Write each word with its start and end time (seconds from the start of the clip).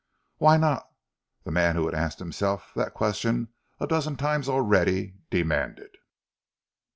"Why 0.39 0.57
not?" 0.57 0.89
the 1.43 1.51
man 1.51 1.75
who 1.75 1.85
had 1.85 1.93
asked 1.93 2.17
himself 2.17 2.71
that 2.75 2.95
question 2.95 3.49
a 3.79 3.85
dozen 3.85 4.15
times 4.15 4.49
already, 4.49 5.13
demanded. 5.29 5.91